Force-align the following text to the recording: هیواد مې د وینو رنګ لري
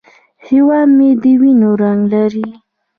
هیواد 0.47 0.87
مې 0.97 1.09
د 1.21 1.23
وینو 1.41 1.69
رنګ 1.81 2.01
لري 2.13 2.45